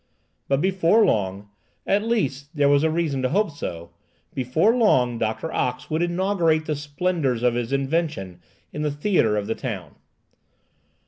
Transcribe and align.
But 0.47 0.61
before 0.61 1.05
long,—at 1.05 2.01
least 2.01 2.55
there 2.55 2.67
was 2.67 2.83
reason 2.83 3.21
to 3.21 3.29
hope 3.29 3.51
so,—before 3.51 4.75
long 4.75 5.19
Doctor 5.19 5.53
Ox 5.53 5.91
would 5.91 6.01
inaugurate 6.01 6.65
the 6.65 6.75
splendours 6.75 7.43
of 7.43 7.53
his 7.53 7.71
invention 7.71 8.39
in 8.73 8.81
the 8.81 8.89
theatre 8.89 9.37
of 9.37 9.45
the 9.45 9.53
town. 9.53 9.93